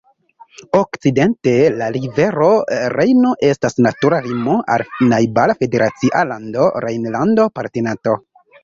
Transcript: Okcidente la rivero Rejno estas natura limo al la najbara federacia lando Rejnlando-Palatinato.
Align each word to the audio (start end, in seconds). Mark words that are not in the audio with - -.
Okcidente 0.77 1.53
la 1.81 1.89
rivero 1.97 2.47
Rejno 2.97 3.35
estas 3.51 3.79
natura 3.89 4.23
limo 4.31 4.59
al 4.77 4.87
la 4.87 5.11
najbara 5.15 5.61
federacia 5.65 6.29
lando 6.35 6.71
Rejnlando-Palatinato. 6.89 8.23